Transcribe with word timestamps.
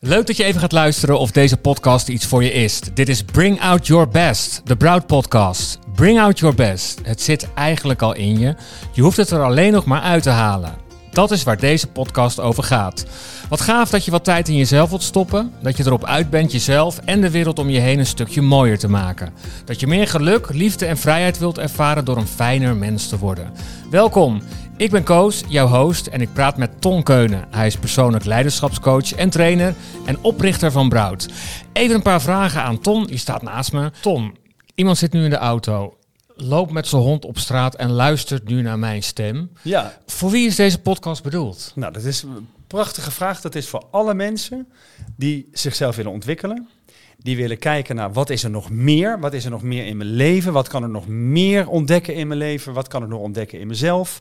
Leuk 0.00 0.26
dat 0.26 0.36
je 0.36 0.44
even 0.44 0.60
gaat 0.60 0.72
luisteren 0.72 1.18
of 1.18 1.30
deze 1.30 1.56
podcast 1.56 2.08
iets 2.08 2.26
voor 2.26 2.42
je 2.42 2.52
is. 2.52 2.80
Dit 2.94 3.08
is 3.08 3.22
Bring 3.22 3.60
Out 3.60 3.86
Your 3.86 4.08
Best, 4.08 4.60
de 4.64 4.76
Broud 4.76 5.06
Podcast. 5.06 5.78
Bring 5.94 6.20
Out 6.20 6.38
Your 6.38 6.54
Best. 6.54 7.00
Het 7.02 7.22
zit 7.22 7.48
eigenlijk 7.54 8.02
al 8.02 8.14
in 8.14 8.38
je. 8.38 8.54
Je 8.92 9.02
hoeft 9.02 9.16
het 9.16 9.30
er 9.30 9.42
alleen 9.42 9.72
nog 9.72 9.84
maar 9.84 10.00
uit 10.00 10.22
te 10.22 10.30
halen. 10.30 10.74
Dat 11.10 11.30
is 11.30 11.42
waar 11.42 11.58
deze 11.58 11.86
podcast 11.86 12.40
over 12.40 12.62
gaat. 12.62 13.06
Wat 13.48 13.60
gaaf 13.60 13.90
dat 13.90 14.04
je 14.04 14.10
wat 14.10 14.24
tijd 14.24 14.48
in 14.48 14.56
jezelf 14.56 14.88
wilt 14.88 15.02
stoppen. 15.02 15.52
Dat 15.62 15.76
je 15.76 15.86
erop 15.86 16.04
uit 16.04 16.30
bent 16.30 16.52
jezelf 16.52 16.98
en 17.04 17.20
de 17.20 17.30
wereld 17.30 17.58
om 17.58 17.70
je 17.70 17.80
heen 17.80 17.98
een 17.98 18.06
stukje 18.06 18.42
mooier 18.42 18.78
te 18.78 18.88
maken. 18.88 19.32
Dat 19.64 19.80
je 19.80 19.86
meer 19.86 20.08
geluk, 20.08 20.48
liefde 20.52 20.86
en 20.86 20.98
vrijheid 20.98 21.38
wilt 21.38 21.58
ervaren 21.58 22.04
door 22.04 22.16
een 22.16 22.26
fijner 22.26 22.76
mens 22.76 23.08
te 23.08 23.18
worden. 23.18 23.52
Welkom. 23.90 24.42
Ik 24.76 24.90
ben 24.90 25.02
Koos, 25.02 25.42
jouw 25.48 25.66
host, 25.66 26.06
en 26.06 26.20
ik 26.20 26.32
praat 26.32 26.56
met 26.56 26.80
Ton 26.80 27.02
Keunen. 27.02 27.44
Hij 27.50 27.66
is 27.66 27.76
persoonlijk 27.76 28.24
leiderschapscoach 28.24 29.12
en 29.12 29.30
trainer 29.30 29.74
en 30.06 30.18
oprichter 30.22 30.72
van 30.72 30.88
Broud. 30.88 31.28
Even 31.72 31.94
een 31.94 32.02
paar 32.02 32.20
vragen 32.22 32.62
aan 32.62 32.80
Ton, 32.80 33.06
die 33.06 33.18
staat 33.18 33.42
naast 33.42 33.72
me. 33.72 33.90
Ton, 34.00 34.36
iemand 34.74 34.98
zit 34.98 35.12
nu 35.12 35.24
in 35.24 35.30
de 35.30 35.36
auto, 35.36 35.96
loopt 36.34 36.72
met 36.72 36.86
zijn 36.86 37.02
hond 37.02 37.24
op 37.24 37.38
straat 37.38 37.74
en 37.74 37.90
luistert 37.90 38.48
nu 38.48 38.62
naar 38.62 38.78
mijn 38.78 39.02
stem. 39.02 39.50
Ja, 39.62 39.98
Voor 40.06 40.30
wie 40.30 40.46
is 40.46 40.56
deze 40.56 40.80
podcast 40.80 41.22
bedoeld? 41.22 41.72
nou 41.74 41.92
dat 41.92 42.02
is 42.04 42.22
een 42.22 42.48
prachtige 42.66 43.10
vraag. 43.10 43.40
Dat 43.40 43.54
is 43.54 43.68
voor 43.68 43.84
alle 43.90 44.14
mensen 44.14 44.68
die 45.16 45.48
zichzelf 45.52 45.96
willen 45.96 46.12
ontwikkelen. 46.12 46.68
Die 47.18 47.36
willen 47.36 47.58
kijken 47.58 47.96
naar 47.96 48.12
wat 48.12 48.30
is 48.30 48.44
er 48.44 48.50
nog 48.50 48.70
meer? 48.70 49.20
Wat 49.20 49.32
is 49.34 49.44
er 49.44 49.50
nog 49.50 49.62
meer 49.62 49.86
in 49.86 49.96
mijn 49.96 50.10
leven? 50.10 50.52
Wat 50.52 50.68
kan 50.68 50.84
ik 50.84 50.90
nog 50.90 51.06
meer 51.08 51.68
ontdekken 51.68 52.14
in 52.14 52.26
mijn 52.26 52.38
leven? 52.40 52.72
Wat 52.72 52.88
kan 52.88 53.02
ik 53.02 53.08
nog 53.08 53.20
ontdekken 53.20 53.60
in 53.60 53.66
mezelf? 53.66 54.20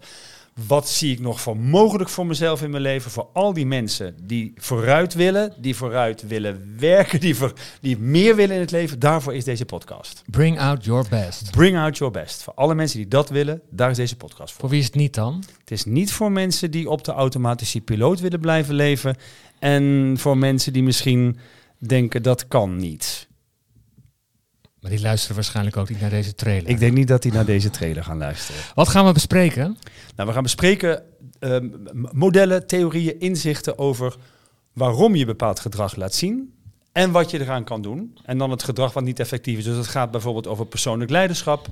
Wat 0.68 0.90
zie 0.90 1.12
ik 1.12 1.20
nog 1.20 1.42
voor 1.42 1.58
mogelijk 1.58 2.10
voor 2.10 2.26
mezelf 2.26 2.62
in 2.62 2.70
mijn 2.70 2.82
leven? 2.82 3.12
Voor 3.12 3.28
al 3.34 3.54
die 3.54 3.66
mensen 3.66 4.16
die 4.24 4.54
vooruit 4.56 5.14
willen, 5.14 5.54
die 5.58 5.76
vooruit 5.76 6.28
willen 6.28 6.76
werken, 6.80 7.20
die, 7.20 7.36
voor, 7.36 7.54
die 7.82 7.98
meer 7.98 8.36
willen 8.36 8.56
in 8.56 8.62
het 8.62 8.72
leven. 8.72 9.00
Daarvoor 9.00 9.34
is 9.34 9.44
deze 9.44 9.66
podcast. 9.66 10.24
Bring 10.30 10.60
out 10.60 10.86
your 10.86 11.06
best. 11.10 11.52
Bring 11.52 11.78
out 11.78 11.98
your 11.98 12.14
best. 12.14 12.44
Voor 12.44 12.54
alle 12.54 12.76
mensen 12.76 12.98
die 12.98 13.08
dat 13.08 13.30
willen, 13.30 13.62
daar 13.70 13.90
is 13.90 13.98
deze 13.98 14.16
podcast 14.16 14.52
voor. 14.52 14.60
Voor 14.60 14.70
wie 14.70 14.80
is 14.80 14.86
het 14.86 14.96
niet 14.96 15.14
dan? 15.14 15.44
Het 15.60 15.72
is 15.72 15.86
niet 15.86 16.12
voor 16.12 16.32
mensen 16.32 16.72
die 16.72 16.90
op 16.90 17.04
de 17.04 17.12
automatische 17.12 17.82
piloot 17.82 18.20
willen 18.20 18.40
blijven 18.40 18.76
leven. 18.76 19.16
En 19.60 20.16
voor 20.18 20.38
mensen 20.38 20.74
die 20.74 20.84
misschien 20.84 21.38
denken 21.78 22.24
dat 22.24 22.48
kan 22.48 22.78
niet. 22.78 23.28
Maar 24.86 24.94
die 24.94 25.04
luisteren 25.04 25.36
waarschijnlijk 25.36 25.78
ook 25.78 25.90
niet 25.90 26.02
naar 26.02 26.10
deze 26.10 26.36
trailer. 26.36 26.70
Ik 26.70 26.80
denk 26.80 26.94
niet 26.94 27.08
dat 27.08 27.22
die 27.22 27.32
naar 27.32 27.46
deze 27.46 27.70
trailer 27.70 28.04
gaan 28.04 28.18
luisteren. 28.18 28.62
Wat 28.76 28.88
gaan 28.88 29.06
we 29.06 29.12
bespreken? 29.12 29.78
Nou, 30.16 30.28
we 30.28 30.34
gaan 30.34 30.44
bespreken 30.44 31.04
ehm, 31.40 31.68
modellen, 32.12 32.68
theorieën, 32.68 33.20
inzichten 33.20 33.78
over 33.78 34.16
waarom 34.74 35.16
je 35.16 35.26
bepaald 35.26 35.60
gedrag 35.60 35.96
laat 35.96 36.14
zien. 36.14 36.54
En 36.92 37.12
wat 37.12 37.32
je 37.32 37.40
eraan 37.40 37.64
kan 37.64 37.82
doen. 37.82 38.18
En 38.24 38.38
dan 38.38 38.52
het 38.52 38.64
gedrag 38.64 38.94
wat 38.94 39.04
niet 39.04 39.20
effectief 39.20 39.58
is. 39.58 39.64
Dus 39.64 39.78
het 39.78 39.88
gaat 39.88 40.12
bijvoorbeeld 40.12 40.48
over 40.48 40.66
persoonlijk 40.66 41.12
leiderschap. 41.12 41.68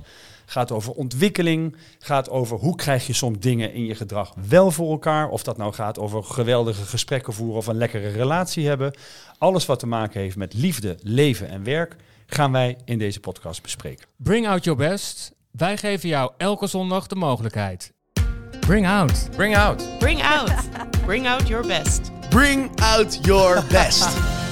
Gaat 0.46 0.72
over 0.72 0.92
ontwikkeling. 0.92 1.76
Gaat 1.98 2.30
over 2.30 2.58
hoe 2.58 2.76
krijg 2.76 3.06
je 3.06 3.12
soms 3.12 3.38
dingen 3.38 3.72
in 3.72 3.84
je 3.84 3.94
gedrag 3.94 4.34
wel 4.48 4.70
voor 4.70 4.90
elkaar. 4.90 5.28
Of 5.28 5.42
dat 5.42 5.56
nou 5.56 5.72
gaat 5.72 5.98
over 5.98 6.24
geweldige 6.24 6.84
gesprekken 6.84 7.32
voeren 7.32 7.56
of 7.56 7.66
een 7.66 7.76
lekkere 7.76 8.08
relatie 8.08 8.66
hebben. 8.66 8.94
Alles 9.38 9.66
wat 9.66 9.78
te 9.78 9.86
maken 9.86 10.20
heeft 10.20 10.36
met 10.36 10.54
liefde, 10.54 10.96
leven 11.02 11.48
en 11.48 11.64
werk. 11.64 11.96
Gaan 12.34 12.52
wij 12.52 12.76
in 12.84 12.98
deze 12.98 13.20
podcast 13.20 13.62
bespreken. 13.62 14.06
Bring 14.16 14.48
out 14.48 14.64
your 14.64 14.78
best. 14.78 15.32
Wij 15.50 15.76
geven 15.76 16.08
jou 16.08 16.32
elke 16.36 16.66
zondag 16.66 17.06
de 17.06 17.14
mogelijkheid. 17.14 17.92
Bring 18.60 18.86
out. 18.86 19.28
Bring 19.36 19.56
out. 19.56 19.98
Bring 19.98 20.22
out. 20.22 20.52
Bring 21.06 21.26
out 21.26 21.48
your 21.48 21.66
best. 21.66 22.10
Bring 22.30 22.80
out 22.80 23.18
your 23.22 23.64
best. 23.68 24.16